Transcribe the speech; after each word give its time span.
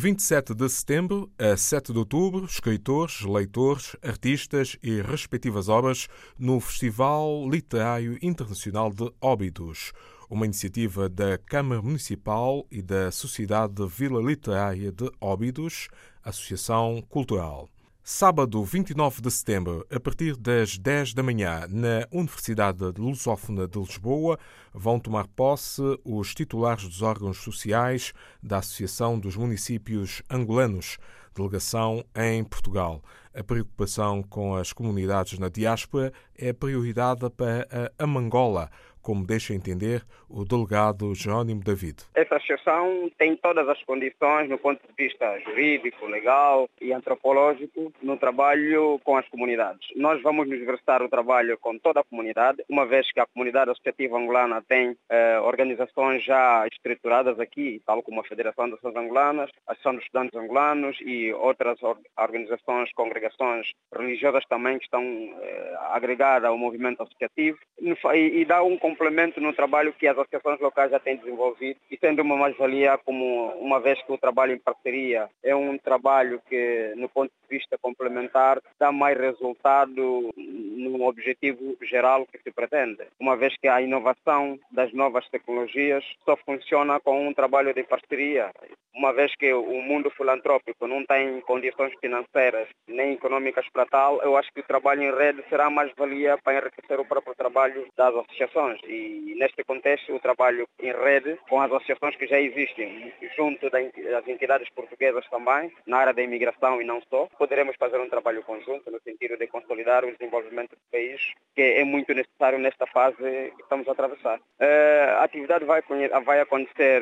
27 0.00 0.54
de 0.54 0.66
setembro 0.70 1.30
a 1.38 1.54
7 1.58 1.92
de 1.92 1.98
outubro, 1.98 2.46
escritores, 2.46 3.20
leitores, 3.20 3.94
artistas 4.02 4.78
e 4.82 5.02
respectivas 5.02 5.68
obras 5.68 6.08
no 6.38 6.58
Festival 6.58 7.46
Literário 7.46 8.18
Internacional 8.22 8.90
de 8.90 9.12
Óbidos, 9.20 9.92
uma 10.30 10.46
iniciativa 10.46 11.06
da 11.06 11.36
Câmara 11.36 11.82
Municipal 11.82 12.66
e 12.70 12.80
da 12.80 13.12
Sociedade 13.12 13.86
Vila 13.88 14.22
Literária 14.22 14.90
de 14.90 15.10
Óbidos, 15.20 15.88
Associação 16.24 17.04
Cultural. 17.06 17.68
Sábado 18.02 18.64
29 18.64 19.20
de 19.20 19.30
setembro, 19.30 19.86
a 19.90 20.00
partir 20.00 20.34
das 20.34 20.78
10 20.78 21.12
da 21.12 21.22
manhã, 21.22 21.66
na 21.68 22.08
Universidade 22.10 22.82
Lusófona 22.96 23.68
de 23.68 23.78
Lisboa, 23.78 24.38
vão 24.72 24.98
tomar 24.98 25.28
posse 25.28 25.82
os 26.02 26.34
titulares 26.34 26.84
dos 26.84 27.02
órgãos 27.02 27.36
sociais 27.36 28.14
da 28.42 28.58
Associação 28.58 29.18
dos 29.18 29.36
Municípios 29.36 30.22
Angolanos, 30.30 30.96
delegação 31.34 32.02
em 32.16 32.42
Portugal. 32.42 33.02
A 33.34 33.44
preocupação 33.44 34.22
com 34.22 34.56
as 34.56 34.72
comunidades 34.72 35.38
na 35.38 35.50
diáspora 35.50 36.10
é 36.34 36.54
prioridade 36.54 37.28
para 37.30 37.68
a 37.98 38.02
Amangola, 38.02 38.70
como 39.02 39.26
deixa 39.26 39.54
entender 39.54 40.02
o 40.28 40.44
delegado 40.44 41.14
Jerónimo 41.14 41.62
David. 41.62 41.96
Essa 42.14 42.36
associação 42.36 43.10
tem 43.18 43.36
todas 43.36 43.68
as 43.68 43.82
condições 43.84 44.48
no 44.48 44.58
ponto 44.58 44.80
de 44.86 44.92
vista 44.96 45.38
jurídico, 45.40 46.06
legal 46.06 46.68
e 46.80 46.92
antropológico 46.92 47.92
no 48.02 48.16
trabalho 48.16 49.00
com 49.04 49.16
as 49.16 49.28
comunidades. 49.28 49.88
Nós 49.96 50.22
vamos 50.22 50.48
nos 50.48 50.60
versar 50.60 51.02
o 51.02 51.08
trabalho 51.08 51.58
com 51.58 51.78
toda 51.78 52.00
a 52.00 52.04
comunidade, 52.04 52.62
uma 52.68 52.86
vez 52.86 53.10
que 53.12 53.20
a 53.20 53.26
comunidade 53.26 53.70
associativa 53.70 54.16
angolana 54.16 54.62
tem 54.62 54.96
eh, 55.08 55.40
organizações 55.40 56.24
já 56.24 56.66
estruturadas 56.66 57.38
aqui, 57.40 57.82
tal 57.86 58.02
como 58.02 58.20
a 58.20 58.24
Federação 58.24 58.68
das 58.68 58.80
Nações 58.82 58.96
Angolanas, 58.96 59.50
a 59.66 59.72
Associação 59.72 59.94
dos 59.94 60.04
Estudantes 60.04 60.38
Angolanos 60.38 60.96
e 61.00 61.32
outras 61.32 61.78
organizações, 62.16 62.92
congregações 62.92 63.66
religiosas 63.94 64.44
também 64.48 64.78
que 64.78 64.84
estão 64.84 65.02
eh, 65.02 65.76
agregadas 65.90 66.48
ao 66.48 66.56
movimento 66.56 67.02
associativo 67.02 67.58
e, 67.80 68.40
e 68.40 68.44
dá 68.44 68.62
um 68.62 68.78
complemento 68.90 69.40
no 69.40 69.52
trabalho 69.52 69.92
que 69.92 70.06
as 70.06 70.18
associações 70.18 70.60
locais 70.60 70.90
já 70.90 70.98
têm 70.98 71.16
desenvolvido 71.16 71.78
e 71.90 71.96
sendo 71.96 72.22
uma 72.22 72.36
mais-valia 72.36 72.98
como 72.98 73.50
uma 73.60 73.78
vez 73.80 74.02
que 74.02 74.12
o 74.12 74.18
trabalho 74.18 74.52
em 74.52 74.58
parceria 74.58 75.28
é 75.42 75.54
um 75.54 75.78
trabalho 75.78 76.40
que, 76.48 76.92
no 76.96 77.08
ponto 77.08 77.32
vista 77.50 77.76
complementar, 77.78 78.60
dá 78.78 78.92
mais 78.92 79.18
resultado 79.18 80.30
no 80.36 81.04
objetivo 81.06 81.76
geral 81.82 82.26
que 82.26 82.38
se 82.38 82.50
pretende. 82.50 83.04
Uma 83.18 83.36
vez 83.36 83.56
que 83.56 83.68
a 83.68 83.82
inovação 83.82 84.58
das 84.70 84.92
novas 84.92 85.28
tecnologias 85.28 86.04
só 86.24 86.36
funciona 86.36 87.00
com 87.00 87.26
um 87.26 87.34
trabalho 87.34 87.74
de 87.74 87.82
parceria. 87.82 88.50
Uma 88.94 89.12
vez 89.12 89.34
que 89.36 89.52
o 89.52 89.80
mundo 89.82 90.10
filantrópico 90.10 90.86
não 90.86 91.04
tem 91.04 91.40
condições 91.42 91.92
financeiras 92.00 92.68
nem 92.86 93.12
econômicas 93.12 93.66
para 93.72 93.86
tal, 93.86 94.20
eu 94.22 94.36
acho 94.36 94.52
que 94.52 94.60
o 94.60 94.66
trabalho 94.66 95.02
em 95.02 95.14
rede 95.14 95.42
será 95.48 95.70
mais-valia 95.70 96.36
para 96.42 96.58
enriquecer 96.58 97.00
o 97.00 97.04
próprio 97.04 97.34
trabalho 97.34 97.86
das 97.96 98.14
associações 98.14 98.80
e 98.84 99.34
neste 99.38 99.64
contexto 99.64 100.14
o 100.14 100.20
trabalho 100.20 100.66
em 100.80 100.92
rede 100.92 101.38
com 101.48 101.60
as 101.60 101.72
associações 101.72 102.16
que 102.16 102.26
já 102.26 102.40
existem 102.40 103.12
junto 103.36 103.70
das 103.70 104.26
entidades 104.26 104.68
portuguesas 104.70 105.26
também 105.28 105.72
na 105.86 105.98
área 105.98 106.12
da 106.12 106.22
imigração 106.22 106.80
e 106.80 106.84
não 106.84 107.00
só 107.08 107.28
poderemos 107.40 107.74
fazer 107.76 107.98
um 107.98 108.08
trabalho 108.14 108.42
conjunto 108.42 108.90
no 108.90 109.00
sentido 109.00 109.34
de 109.38 109.46
consolidar 109.46 110.04
o 110.04 110.12
desenvolvimento 110.12 110.72
do 110.72 110.90
país 110.92 111.18
que 111.56 111.62
é 111.62 111.84
muito 111.84 112.12
necessário 112.12 112.58
nesta 112.58 112.86
fase 112.86 113.16
que 113.56 113.62
estamos 113.62 113.88
a 113.88 113.92
atravessar 113.92 114.38
uh, 114.38 115.10
a 115.20 115.24
atividade 115.24 115.64
vai, 115.64 116.40
acontecer 116.40 117.00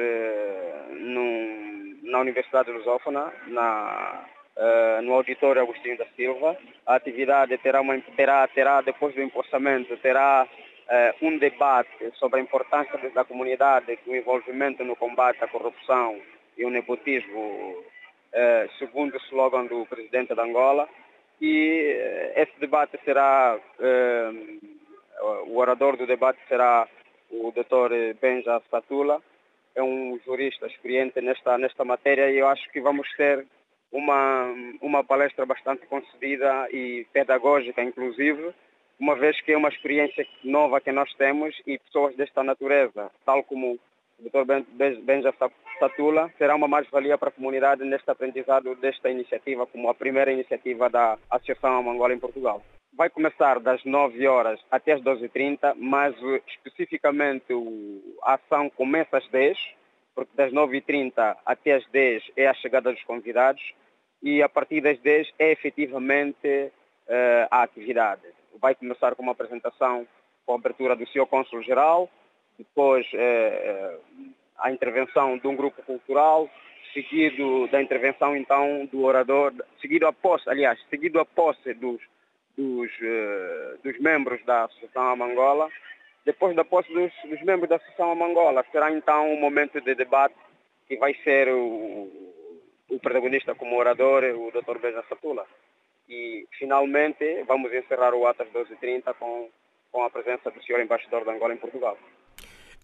no, 0.93 2.11
na 2.13 2.21
Universidade 2.21 2.71
Lusófona 2.71 3.33
na 3.49 4.25
Uh, 4.61 5.01
no 5.03 5.15
auditório 5.15 5.63
Agostinho 5.63 5.97
da 5.97 6.07
Silva. 6.17 6.59
A 6.85 6.97
atividade 6.97 7.57
terá, 7.59 7.81
uma, 7.81 7.97
terá, 8.17 8.45
terá 8.49 8.81
depois 8.81 9.15
do 9.15 9.23
empossamento, 9.23 9.97
terá 9.99 10.49
uh, 10.89 11.27
um 11.27 11.39
debate 11.39 12.11
sobre 12.15 12.41
a 12.41 12.43
importância 12.43 12.99
da 13.15 13.25
comunidade, 13.25 13.97
o 14.05 14.17
envolvimento 14.17 14.83
no 14.83 14.97
combate 14.97 15.45
à 15.45 15.47
corrupção 15.47 16.21
e 16.57 16.65
o 16.65 16.71
nepotismo, 16.71 17.85
segundo 18.79 19.15
o 19.15 19.21
slogan 19.29 19.67
do 19.67 19.87
presidente 19.87 20.35
da 20.35 20.45
Angola. 20.45 20.89
E 21.41 22.33
uh, 22.35 22.41
esse 22.41 22.59
debate 22.59 22.99
será, 23.05 23.59
o 25.47 25.57
orador 25.57 25.97
do 25.97 26.07
debate 26.07 26.39
será 26.49 26.89
o 27.31 27.53
Dr. 27.53 28.19
Benja 28.21 28.61
Satula, 28.71 29.23
é 29.75 29.83
um 29.83 30.19
jurista 30.25 30.67
experiente 30.67 31.21
nesta, 31.21 31.57
nesta 31.59 31.85
matéria 31.85 32.31
e 32.31 32.39
eu 32.39 32.49
acho 32.49 32.69
que 32.71 32.81
vamos 32.81 33.09
ter 33.17 33.47
uma, 33.93 34.53
uma 34.81 35.05
palestra 35.05 35.47
bastante 35.47 35.87
concedida 35.87 36.69
e 36.73 37.07
pedagógica, 37.13 37.83
inclusive, 37.83 38.53
uma 38.99 39.15
vez 39.15 39.41
que 39.43 39.53
é 39.53 39.57
uma 39.57 39.69
experiência 39.69 40.27
nova 40.43 40.81
que 40.81 40.91
nós 40.91 41.13
temos 41.15 41.55
e 41.67 41.79
pessoas 41.79 42.17
desta 42.17 42.43
natureza, 42.43 43.11
tal 43.25 43.43
como 43.45 43.79
Dr. 44.19 44.45
Benja 45.03 45.33
Satula, 45.79 46.31
será 46.37 46.55
uma 46.55 46.67
mais-valia 46.67 47.17
para 47.17 47.29
a 47.29 47.33
comunidade 47.33 47.85
neste 47.85 48.11
aprendizado 48.11 48.75
desta 48.77 49.11
iniciativa, 49.11 49.67
como 49.67 49.89
a 49.89 49.95
primeira 49.95 50.33
iniciativa 50.33 50.91
da 50.91 51.17
Associação 51.31 51.77
Amangola 51.77 52.15
em 52.15 52.19
Portugal. 52.19 52.63
Vai 52.93 53.09
começar 53.09 53.61
das 53.61 53.85
9 53.85 54.27
horas 54.27 54.61
até 54.71 54.93
as 54.93 55.01
12h30, 55.03 55.75
mas 55.77 56.17
especificamente 56.49 57.53
a 58.23 58.35
ação 58.35 58.69
começa 58.71 59.19
às 59.19 59.29
10 59.29 59.57
porque 60.19 60.33
das 60.35 60.53
9h30 60.53 61.37
até 61.47 61.75
as 61.75 61.87
10 61.91 62.33
é 62.37 62.49
a 62.49 62.55
chegada 62.55 62.91
dos 62.93 63.05
convidados 63.05 63.63
e 64.21 64.43
a 64.43 64.49
partir 64.49 64.81
das 64.81 64.99
10 64.99 65.33
é 65.39 65.53
efetivamente 65.53 66.49
uh, 66.49 67.47
a 67.49 67.63
atividade 67.63 68.23
vai 68.61 68.75
começar 68.75 69.15
com 69.15 69.23
uma 69.23 69.31
apresentação 69.31 70.09
com 70.45 70.55
a 70.55 70.57
abertura 70.57 70.97
do 70.97 71.07
seu 71.09 71.25
cônsul-geral, 71.25 72.11
depois 72.59 73.07
eh, 73.15 73.97
a 74.59 74.71
intervenção 74.71 75.39
de 75.39 75.47
um 75.47 75.55
grupo 75.55 75.83
cultural, 75.83 76.51
seguido 76.93 77.69
da 77.69 77.81
intervenção 77.81 78.37
então 78.37 78.87
do 78.87 79.05
orador, 79.05 79.53
seguido 79.81 80.07
a 80.07 80.13
posse, 80.13 80.49
aliás, 80.49 80.79
seguido 80.91 81.21
a 81.21 81.25
posse 81.25 81.73
dos, 81.75 82.01
dos, 82.57 82.91
eh, 83.01 83.77
dos 83.85 83.99
membros 84.01 84.45
da 84.45 84.65
Associação 84.65 85.11
Amangola. 85.11 85.69
Depois 86.25 86.55
da 86.55 86.65
posse 86.65 86.93
dos, 86.93 87.13
dos, 87.25 87.41
membros 87.43 87.69
da 87.69 87.77
Associação 87.77 88.11
Amangola, 88.11 88.65
será 88.71 88.91
então 88.91 89.33
um 89.33 89.41
momento 89.41 89.81
de 89.81 89.95
debate 89.95 90.35
que 90.87 90.97
vai 90.97 91.15
ser 91.25 91.49
o, 91.49 92.11
o 92.91 92.99
protagonista 92.99 93.55
como 93.55 93.79
orador, 93.79 94.25
o 94.25 94.51
Dr. 94.51 94.79
Beja 94.79 95.05
Satula 95.09 95.47
e 96.09 96.47
finalmente 96.59 97.45
vamos 97.47 97.73
encerrar 97.73 98.15
o 98.15 98.27
ato 98.27 98.43
às 98.43 98.49
12h30 98.49 99.15
com, 99.15 99.49
com 99.93 100.03
a 100.03 100.11
presença 100.11 100.51
do 100.51 100.63
senhor 100.63 100.81
embaixador 100.81 101.25
de 101.25 101.31
Angola 101.31 101.53
em 101.53 101.59
Portugal. 101.59 101.99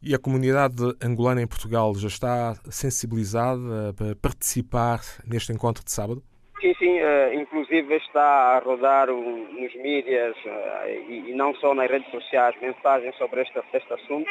E 0.07 0.15
a 0.15 0.19
comunidade 0.19 0.83
angolana 1.03 1.41
em 1.41 1.47
Portugal 1.47 1.95
já 1.95 2.09
está 2.09 2.55
sensibilizada 2.71 3.95
para 3.97 4.15
participar 4.15 5.01
neste 5.27 5.51
encontro 5.51 5.83
de 5.83 5.91
sábado? 5.91 6.23
Sim, 6.61 6.75
sim, 6.79 7.01
uh, 7.01 7.33
inclusive 7.33 7.97
está 7.97 8.23
a 8.23 8.59
rodar 8.59 9.09
nos 9.09 9.75
mídias 9.77 10.37
uh, 10.45 10.89
e, 11.09 11.31
e, 11.31 11.35
não 11.35 11.55
só 11.55 11.75
nas 11.75 11.91
redes 11.91 12.11
sociais 12.11 12.55
mensagens 12.61 13.17
sobre 13.17 13.41
este, 13.41 13.59
este 13.73 13.95
assunto. 13.95 14.29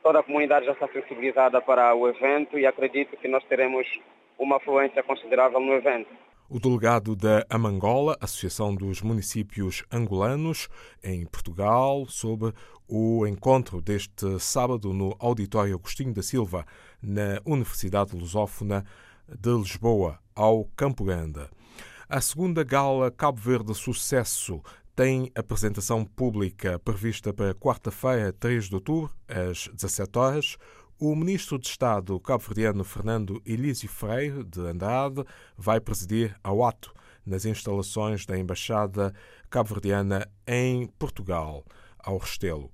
Toda 0.00 0.20
a 0.20 0.22
comunidade 0.22 0.66
já 0.66 0.72
está 0.72 0.86
sensibilizada 0.86 1.60
para 1.60 1.92
o 1.92 2.08
evento 2.08 2.56
e 2.56 2.64
acredito 2.64 3.16
que 3.16 3.26
nós 3.26 3.42
teremos 3.46 3.84
uma 4.38 4.58
afluência 4.58 5.02
considerável 5.02 5.58
no 5.58 5.72
evento. 5.72 6.08
O 6.52 6.58
delegado 6.58 7.14
da 7.14 7.46
Amangola, 7.48 8.18
Associação 8.20 8.74
dos 8.74 9.02
Municípios 9.02 9.84
Angolanos, 9.88 10.68
em 11.00 11.24
Portugal, 11.24 12.06
sob 12.08 12.52
o 12.88 13.24
encontro 13.24 13.80
deste 13.80 14.36
sábado 14.40 14.92
no 14.92 15.14
Auditório 15.20 15.76
Agostinho 15.76 16.12
da 16.12 16.24
Silva, 16.24 16.66
na 17.00 17.40
Universidade 17.44 18.16
Lusófona 18.16 18.84
de 19.28 19.52
Lisboa, 19.52 20.18
ao 20.34 20.64
Campo 20.74 21.04
Grande. 21.04 21.48
A 22.08 22.20
segunda 22.20 22.64
gala 22.64 23.12
Cabo 23.12 23.38
Verde 23.38 23.72
Sucesso 23.72 24.60
tem 24.96 25.30
apresentação 25.36 26.04
pública 26.04 26.80
prevista 26.80 27.32
para 27.32 27.54
quarta-feira, 27.54 28.32
3 28.32 28.64
de 28.68 28.74
outubro, 28.74 29.14
às 29.28 29.68
17 29.68 30.18
horas. 30.18 30.56
O 31.02 31.16
ministro 31.16 31.58
de 31.58 31.66
Estado 31.66 32.20
cabo-verdiano 32.20 32.84
Fernando 32.84 33.40
Elísio 33.46 33.88
Freire 33.88 34.44
de 34.44 34.60
Andrade 34.60 35.24
vai 35.56 35.80
presidir 35.80 36.38
ao 36.44 36.62
ato 36.62 36.92
nas 37.24 37.46
instalações 37.46 38.26
da 38.26 38.38
Embaixada 38.38 39.14
cabo-verdiana 39.48 40.30
em 40.46 40.86
Portugal, 40.98 41.64
ao 41.98 42.18
Restelo. 42.18 42.70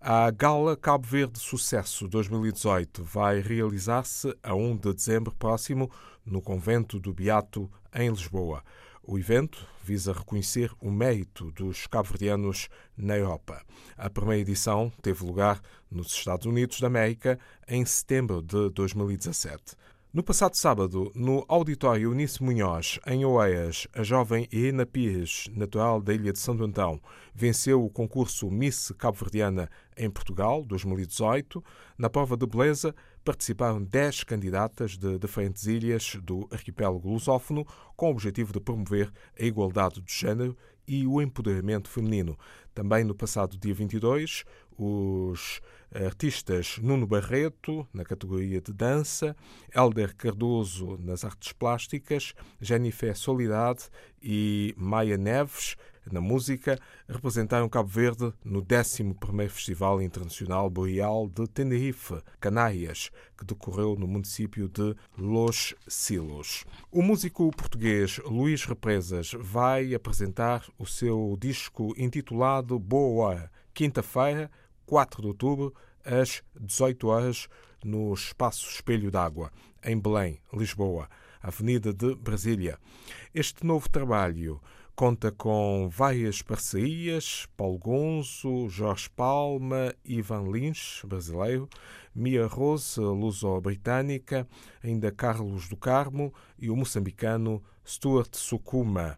A 0.00 0.30
Gala 0.30 0.78
Cabo 0.78 1.06
Verde 1.06 1.38
Sucesso 1.38 2.08
2018 2.08 3.04
vai 3.04 3.38
realizar-se 3.40 4.34
a 4.42 4.54
1 4.54 4.76
de 4.78 4.94
dezembro 4.94 5.34
próximo 5.34 5.90
no 6.24 6.40
Convento 6.40 6.98
do 6.98 7.12
Beato, 7.12 7.70
em 7.94 8.08
Lisboa. 8.08 8.64
O 9.10 9.18
evento 9.18 9.66
visa 9.82 10.12
reconhecer 10.12 10.70
o 10.78 10.90
mérito 10.90 11.50
dos 11.52 11.86
cabo-verdianos 11.86 12.68
na 12.94 13.16
Europa. 13.16 13.64
A 13.96 14.10
primeira 14.10 14.42
edição 14.42 14.92
teve 15.00 15.24
lugar 15.24 15.62
nos 15.90 16.08
Estados 16.08 16.44
Unidos 16.44 16.78
da 16.78 16.88
América 16.88 17.38
em 17.66 17.86
setembro 17.86 18.42
de 18.42 18.68
2017. 18.68 19.74
No 20.12 20.22
passado 20.22 20.56
sábado, 20.56 21.10
no 21.14 21.42
auditório 21.48 22.10
Unice 22.10 22.42
Munhoz, 22.42 23.00
em 23.06 23.24
Oeias, 23.24 23.88
a 23.94 24.02
jovem 24.02 24.46
Iena 24.52 24.84
Pires, 24.84 25.48
natural 25.54 26.02
da 26.02 26.12
ilha 26.12 26.32
de 26.32 26.38
Santo 26.38 26.64
Antão, 26.64 27.00
venceu 27.34 27.82
o 27.82 27.88
concurso 27.88 28.50
Miss 28.50 28.92
Cabo-Verdiana 28.98 29.70
em 29.96 30.10
Portugal 30.10 30.62
2018. 30.64 31.64
Na 31.96 32.10
prova 32.10 32.36
de 32.36 32.46
beleza 32.46 32.94
participaram 33.28 33.84
10 33.84 34.24
candidatas 34.24 34.96
de 34.96 35.18
diferentes 35.18 35.66
ilhas 35.66 36.16
do 36.22 36.48
arquipélago 36.50 37.10
lusófono, 37.10 37.66
com 37.94 38.06
o 38.06 38.10
objetivo 38.10 38.54
de 38.54 38.58
promover 38.58 39.12
a 39.38 39.44
igualdade 39.44 40.00
de 40.00 40.10
género 40.10 40.56
e 40.86 41.06
o 41.06 41.20
empoderamento 41.20 41.90
feminino. 41.90 42.38
Também 42.74 43.04
no 43.04 43.14
passado 43.14 43.58
dia 43.58 43.74
22, 43.74 44.46
os 44.78 45.60
artistas 45.94 46.78
Nuno 46.78 47.06
Barreto, 47.06 47.86
na 47.92 48.02
categoria 48.02 48.62
de 48.62 48.72
dança, 48.72 49.36
Helder 49.74 50.16
Cardoso, 50.16 50.96
nas 50.98 51.22
artes 51.22 51.52
plásticas, 51.52 52.32
Jennifer 52.58 53.14
Solidade 53.14 53.90
e 54.22 54.74
Maia 54.74 55.18
Neves, 55.18 55.76
na 56.12 56.20
música, 56.20 56.78
representaram 57.08 57.68
Cabo 57.68 57.88
Verde 57.88 58.32
no 58.44 58.62
11º 58.62 59.48
Festival 59.48 60.02
Internacional 60.02 60.68
Boreal 60.68 61.28
de 61.28 61.46
Tenerife, 61.46 62.22
Canárias, 62.40 63.10
que 63.36 63.44
decorreu 63.44 63.96
no 63.96 64.06
município 64.06 64.68
de 64.68 64.94
Los 65.16 65.74
Silos. 65.86 66.64
O 66.90 67.02
músico 67.02 67.50
português 67.52 68.18
Luís 68.24 68.64
Represas 68.64 69.32
vai 69.38 69.94
apresentar 69.94 70.64
o 70.78 70.86
seu 70.86 71.36
disco 71.40 71.94
intitulado 71.96 72.78
Boa, 72.78 73.50
quinta-feira, 73.72 74.50
4 74.86 75.22
de 75.22 75.28
outubro, 75.28 75.74
às 76.04 76.42
18 76.58 77.06
horas, 77.08 77.48
no 77.84 78.12
Espaço 78.12 78.68
Espelho 78.70 79.10
d'Água, 79.10 79.52
em 79.84 79.98
Belém, 79.98 80.40
Lisboa, 80.52 81.08
Avenida 81.40 81.92
de 81.92 82.14
Brasília. 82.14 82.78
Este 83.34 83.64
novo 83.64 83.88
trabalho 83.88 84.60
conta 84.98 85.30
com 85.30 85.88
várias 85.88 86.42
parcerias: 86.42 87.46
Paulo 87.56 87.78
Gonzo, 87.78 88.68
Jorge 88.68 89.08
Palma, 89.08 89.94
Ivan 90.04 90.50
Lins, 90.50 91.02
brasileiro, 91.06 91.68
Mia 92.12 92.48
Rose, 92.48 92.98
luso-britânica, 92.98 94.44
ainda 94.82 95.12
Carlos 95.12 95.68
do 95.68 95.76
Carmo 95.76 96.34
e 96.58 96.68
o 96.68 96.74
moçambicano 96.74 97.62
Stuart 97.86 98.34
Sukuma. 98.34 99.16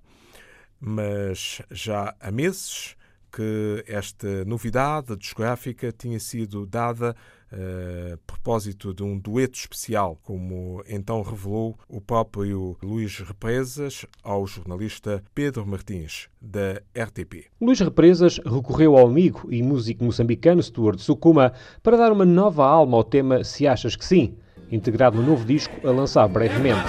Mas 0.78 1.62
já 1.70 2.14
há 2.20 2.30
meses 2.30 2.94
que 3.32 3.82
esta 3.86 4.44
novidade 4.44 5.16
discográfica 5.16 5.90
tinha 5.90 6.20
sido 6.20 6.66
dada 6.66 7.16
a 7.52 8.16
propósito 8.26 8.94
de 8.94 9.02
um 9.02 9.18
dueto 9.18 9.58
especial, 9.58 10.18
como 10.22 10.82
então 10.88 11.22
revelou 11.22 11.76
o 11.88 12.00
próprio 12.00 12.76
Luís 12.82 13.18
Represas 13.18 14.06
ao 14.22 14.46
jornalista 14.46 15.22
Pedro 15.34 15.66
Martins, 15.66 16.28
da 16.40 16.80
RTP. 16.94 17.46
Luís 17.60 17.80
Represas 17.80 18.38
recorreu 18.44 18.96
ao 18.96 19.06
amigo 19.06 19.48
e 19.50 19.62
músico 19.62 20.04
moçambicano 20.04 20.62
Stuart 20.62 20.98
Sukuma 20.98 21.52
para 21.82 21.96
dar 21.96 22.12
uma 22.12 22.24
nova 22.24 22.64
alma 22.64 22.96
ao 22.96 23.04
tema 23.04 23.42
Se 23.44 23.66
Achas 23.66 23.96
Que 23.96 24.04
Sim, 24.04 24.36
integrado 24.70 25.16
no 25.16 25.26
novo 25.26 25.44
disco 25.44 25.74
a 25.86 25.90
lançar 25.90 26.28
brevemente. 26.28 26.80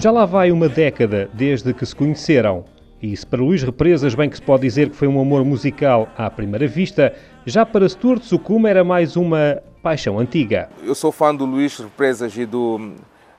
Já 0.00 0.12
lá 0.12 0.24
vai 0.24 0.52
uma 0.52 0.68
década 0.68 1.28
desde 1.34 1.74
que 1.74 1.84
se 1.84 1.96
conheceram. 1.96 2.64
E 3.00 3.16
se 3.16 3.24
para 3.24 3.40
Luís 3.40 3.62
Represas 3.62 4.12
bem 4.16 4.28
que 4.28 4.34
se 4.34 4.42
pode 4.42 4.62
dizer 4.62 4.90
que 4.90 4.96
foi 4.96 5.06
um 5.06 5.20
amor 5.20 5.44
musical 5.44 6.08
à 6.18 6.28
primeira 6.28 6.66
vista, 6.66 7.14
já 7.46 7.64
para 7.64 7.88
Stuart 7.88 8.24
Sukuma 8.24 8.68
era 8.68 8.82
mais 8.82 9.14
uma 9.14 9.62
paixão 9.80 10.18
antiga. 10.18 10.68
Eu 10.82 10.96
sou 10.96 11.12
fã 11.12 11.32
do 11.32 11.44
Luís 11.44 11.78
Represas 11.78 12.36
e 12.36 12.44
do, 12.44 12.78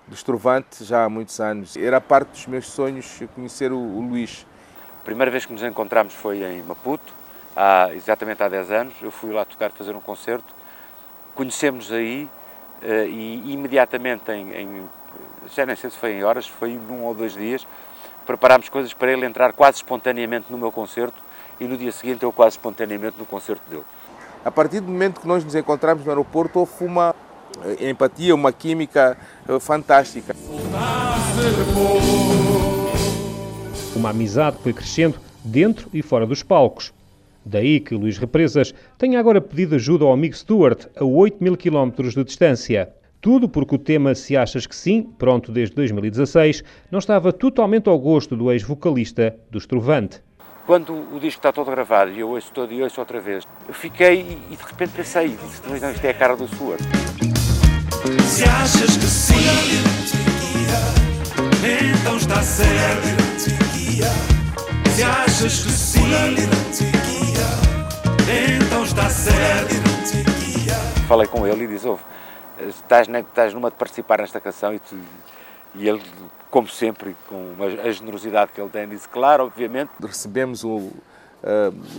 do 0.08 0.14
Estrovante 0.14 0.86
já 0.86 1.04
há 1.04 1.10
muitos 1.10 1.42
anos. 1.42 1.76
Era 1.76 2.00
parte 2.00 2.30
dos 2.30 2.48
meus 2.48 2.68
sonhos 2.68 3.22
conhecer 3.36 3.74
o, 3.74 3.78
o 3.78 4.00
Luís. 4.00 4.48
A 5.02 5.04
primeira 5.04 5.30
vez 5.30 5.46
que 5.46 5.52
nos 5.52 5.64
encontramos 5.64 6.14
foi 6.14 6.42
em 6.42 6.64
Maputo, 6.64 7.14
há, 7.54 7.90
exatamente 7.94 8.42
há 8.42 8.48
10 8.48 8.72
anos. 8.72 8.94
Eu 9.02 9.12
fui 9.12 9.34
lá 9.34 9.44
tocar, 9.44 9.72
fazer 9.72 9.94
um 9.94 10.00
concerto. 10.02 10.56
Conhecemos 11.36 11.92
aí 11.92 12.30
eh, 12.82 13.08
e 13.08 13.52
imediatamente 13.52 14.32
em, 14.32 14.54
em 14.54 14.84
já 15.54 15.66
nem 15.66 15.76
sei 15.76 15.90
se 15.90 15.98
foi 15.98 16.14
em 16.14 16.24
horas, 16.24 16.48
foi 16.48 16.74
num 16.74 17.04
ou 17.04 17.14
dois 17.14 17.34
dias, 17.34 17.66
preparámos 18.30 18.70
coisas 18.70 18.94
para 18.94 19.12
ele 19.12 19.26
entrar 19.26 19.54
quase 19.54 19.78
espontaneamente 19.78 20.52
no 20.52 20.58
meu 20.60 20.72
concerto 20.72 21.20
e 21.60 21.66
no 21.66 21.76
dia 21.76 21.92
seguinte 21.92 22.22
eu 22.22 22.32
quase 22.32 22.58
espontaneamente 22.58 23.18
no 23.18 23.26
concerto 23.26 23.68
dele. 23.68 23.82
A 24.46 24.52
partir 24.52 24.82
do 24.82 24.92
momento 24.92 25.20
que 25.20 25.28
nós 25.28 25.44
nos 25.44 25.56
encontramos 25.56 26.06
no 26.06 26.12
aeroporto, 26.12 26.60
houve 26.60 26.86
uma 26.86 27.16
eh, 27.80 27.90
empatia, 27.90 28.36
uma 28.36 28.52
química 28.52 29.18
eh, 29.48 29.60
fantástica. 29.60 30.36
Uma 33.96 34.12
amizade 34.12 34.58
que 34.58 34.64
foi 34.64 34.74
crescendo 34.74 35.20
dentro 35.44 35.90
e 35.92 36.04
fora 36.04 36.28
dos 36.28 36.44
palcos. 36.44 36.94
Daí 37.44 37.80
que 37.80 37.96
Luís 37.96 38.20
Represas 38.20 38.76
tenha 38.96 39.20
agora 39.20 39.42
pedido 39.42 39.74
ajuda 39.74 40.06
ao 40.06 40.14
amigo 40.14 40.36
Stuart 40.36 40.86
a 40.96 41.04
8 41.04 41.44
mil 41.44 41.58
quilómetros 41.58 42.14
de 42.14 42.24
distância. 42.24 42.94
Tudo 43.22 43.50
porque 43.50 43.76
o 43.76 43.78
tema 43.78 44.16
Se 44.16 44.38
Achas 44.38 44.66
Que 44.66 44.74
Sim, 44.74 45.04
pronto 45.18 45.52
desde 45.52 45.76
2016, 45.76 46.64
não 46.90 47.00
estava 47.00 47.34
totalmente 47.34 47.90
ao 47.90 48.00
gosto 48.00 48.34
do 48.34 48.50
ex-vocalista 48.50 49.36
do 49.52 49.58
Estrovante. 49.58 50.22
Quando 50.66 50.94
o 50.94 51.20
disco 51.20 51.40
está 51.40 51.52
todo 51.52 51.70
gravado 51.70 52.12
e 52.12 52.22
eu 52.22 52.30
ouço 52.30 52.50
todo 52.54 52.72
e 52.72 52.82
ouço 52.82 52.98
outra 53.00 53.20
vez, 53.20 53.46
eu 53.68 53.74
fiquei 53.74 54.22
e, 54.50 54.56
de 54.56 54.64
repente 54.64 54.92
pensei, 54.96 55.28
disse, 55.30 55.62
não, 55.68 55.92
isto 55.92 56.06
é 56.06 56.10
a 56.12 56.14
cara 56.14 56.38
do 56.38 56.48
Stuart. 56.48 56.80
Se 58.26 58.44
achas 58.46 58.96
que 58.98 59.06
sim, 59.06 59.36
então 62.02 62.16
está 62.16 62.42
certo. 62.42 63.08
Se 64.96 65.04
achas 65.04 65.64
que 65.64 65.72
sim, 65.72 66.02
então 68.64 68.84
está 68.86 69.10
certo. 69.10 69.76
Falei 71.08 71.28
com 71.28 71.46
ele 71.48 71.64
e 71.64 71.68
disse, 71.68 71.88
ouve, 71.88 72.04
estás, 72.68 73.08
estás 73.08 73.54
numa 73.54 73.70
de 73.70 73.76
participar 73.76 74.20
nesta 74.20 74.40
canção 74.40 74.74
e, 74.74 74.80
tu, 74.80 74.96
e 75.76 75.88
ele, 75.88 76.02
como 76.50 76.68
sempre, 76.68 77.16
com 77.28 77.56
a 77.62 77.92
generosidade 77.92 78.52
que 78.52 78.60
ele 78.60 78.70
tem, 78.70 78.88
disse, 78.88 79.08
claro, 79.08 79.46
obviamente. 79.46 79.92
Recebemos 80.02 80.64
o, 80.64 80.78
uh, 80.78 80.92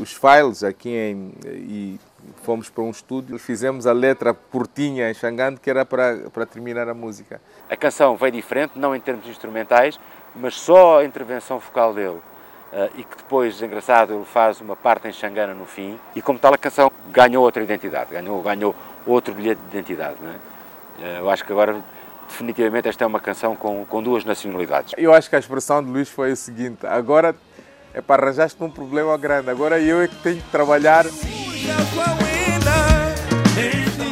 os 0.01 0.13
files 0.13 0.63
aqui 0.63 0.91
em, 0.91 1.33
e 1.47 2.01
fomos 2.43 2.69
para 2.69 2.83
um 2.83 2.91
estúdio, 2.91 3.39
fizemos 3.39 3.87
a 3.87 3.93
letra 3.93 4.35
curtinha 4.35 5.11
em 5.11 5.15
Xangande, 5.15 5.61
que 5.61 5.71
era 5.71 5.85
para, 5.85 6.31
para 6.31 6.47
terminar 6.47 6.89
a 6.89 6.95
música. 6.95 7.41
A 7.69 7.77
canção 7.77 8.17
veio 8.17 8.33
diferente, 8.33 8.73
não 8.77 8.95
em 8.95 9.01
termos 9.01 9.27
instrumentais, 9.27 9.99
mas 10.35 10.55
só 10.55 11.01
a 11.01 11.05
intervenção 11.05 11.59
vocal 11.59 11.95
dele. 11.95 12.21
Uh, 12.73 12.89
e 12.97 13.03
que 13.03 13.17
depois, 13.17 13.61
engraçado, 13.61 14.15
ele 14.15 14.25
faz 14.25 14.61
uma 14.61 14.77
parte 14.77 15.09
em 15.09 15.13
Xangana 15.13 15.53
no 15.53 15.67
fim, 15.67 15.99
e 16.15 16.23
como 16.23 16.39
tal 16.39 16.55
a 16.55 16.59
canção 16.59 16.91
ganhou 17.11 17.43
outra 17.43 17.65
identidade, 17.65 18.13
ganhou, 18.13 18.41
ganhou 18.41 18.77
outro 19.05 19.35
bilhete 19.35 19.61
de 19.63 19.77
identidade. 19.77 20.17
Não 20.23 20.31
é? 20.31 20.50
Eh, 21.01 21.19
eu 21.21 21.31
acho 21.31 21.45
que 21.45 21.53
agora, 21.53 21.83
definitivamente, 22.29 22.89
esta 22.89 23.05
é 23.05 23.07
uma 23.07 23.21
canção 23.21 23.57
com, 23.57 23.85
com 23.87 24.03
duas 24.03 24.25
nacionalidades. 24.25 24.95
Eu 24.97 25.13
acho 25.15 25.31
que 25.31 25.37
a 25.37 25.39
expressão 25.39 25.83
de 25.83 25.91
Luís 25.91 26.09
foi 26.09 26.33
o 26.33 26.37
seguinte: 26.37 26.87
agora 26.87 27.35
é 27.95 28.01
para 28.01 28.23
arranjar-te 28.23 28.63
um 28.63 28.71
problema 28.71 29.17
grande, 29.17 29.51
agora 29.51 29.81
eu 29.81 30.01
é 30.01 30.09
que 30.09 30.17
tenho 30.17 30.37
que 30.37 30.51
trabalhar. 30.51 31.07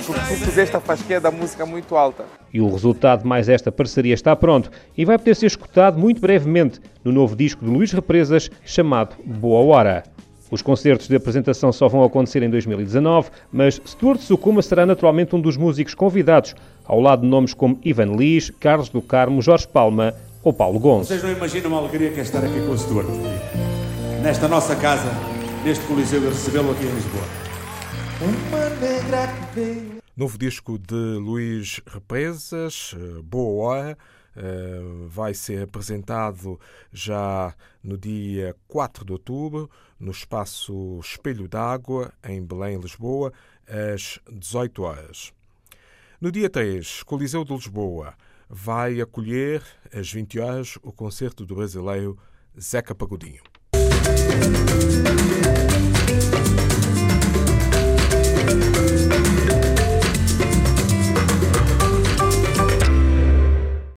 Porque 0.07 0.21
tu 0.21 0.45
puseste 0.47 0.75
a 0.75 0.81
fasquia 0.81 1.21
da 1.21 1.31
música 1.31 1.67
muito 1.67 1.95
alta. 1.95 2.25
E 2.53 2.63
o 2.63 2.71
resultado 2.71 3.23
de 3.23 3.29
mais 3.29 3.47
esta 3.47 3.71
parceria 3.71 4.15
está 4.15 4.35
pronto 4.35 4.71
e 4.97 5.05
vai 5.05 5.19
poder 5.19 5.35
ser 5.35 5.47
escutado 5.47 5.99
muito 5.99 6.19
brevemente 6.19 6.81
no 7.05 7.13
novo 7.13 7.37
disco 7.37 7.63
de 7.63 7.71
Luís 7.71 7.93
Represas 7.93 8.51
chamado 8.65 9.17
Boa 9.23 9.61
Hora. 9.61 10.05
Os 10.51 10.63
concertos 10.63 11.09
de 11.09 11.17
apresentação 11.17 11.71
só 11.73 11.89
vão 11.89 12.03
acontecer 12.03 12.43
em 12.43 12.49
2019, 12.49 13.31
mas 13.53 13.81
Stuart 13.87 14.21
Sukuma 14.21 14.63
será 14.63 14.87
naturalmente 14.87 15.37
um 15.37 15.41
dos 15.41 15.57
músicos 15.57 15.95
convidados, 15.95 16.55
ao 16.85 17.01
lado 17.01 17.23
de 17.23 17.29
nomes 17.29 17.53
como 17.53 17.79
Ivan 17.85 18.17
Lis, 18.17 18.51
Carlos 18.59 18.89
do 18.89 19.03
Carmo, 19.03 19.43
Jorge 19.43 19.69
Palma 19.69 20.15
ou 20.43 20.53
Paulo 20.53 20.79
Gonçalves. 20.79 21.09
Vocês 21.09 21.23
não 21.23 21.33
imaginam 21.33 21.75
a 21.77 21.79
alegria 21.81 22.11
que 22.11 22.21
é 22.21 22.23
estar 22.23 22.43
aqui 22.43 22.61
com 22.61 22.73
o 22.73 22.79
Stuart. 22.79 23.09
Nesta 24.23 24.49
nossa 24.49 24.75
casa, 24.75 25.11
neste 25.65 25.85
coliseu, 25.87 26.23
e 26.23 26.29
recebê-lo 26.29 26.71
aqui 26.73 26.85
em 26.85 26.95
Lisboa. 26.95 27.25
Uma 28.21 28.69
negra 28.81 29.27
que 29.27 29.61
veio... 29.61 29.99
Novo 30.17 30.37
disco 30.37 30.79
de 30.79 30.95
Luís 30.95 31.81
Represas, 31.87 32.95
eh, 32.97 33.21
Boa 33.23 33.69
Hora 33.69 33.99
vai 35.09 35.35
ser 35.35 35.65
apresentado 35.65 36.59
já 36.93 37.55
no 37.83 37.97
dia 37.97 38.55
4 38.67 39.05
de 39.05 39.13
outubro, 39.13 39.71
no 39.99 40.11
espaço 40.11 40.99
Espelho 41.01 41.49
d'Água, 41.49 42.13
em 42.25 42.43
Belém, 42.45 42.79
Lisboa, 42.79 43.33
às 43.67 44.21
18 44.31 44.83
horas. 44.83 45.33
No 46.21 46.33
dia 46.33 46.49
3, 46.51 47.03
Coliseu 47.03 47.45
de 47.45 47.53
Lisboa 47.53 48.15
vai 48.49 49.01
acolher, 49.01 49.63
às 49.93 50.11
20 50.11 50.41
horas, 50.41 50.79
o 50.83 50.93
concerto 50.93 51.45
do 51.45 51.55
brasileiro 51.55 52.19
Zeca 52.59 52.95
Pagodinho. 52.95 53.43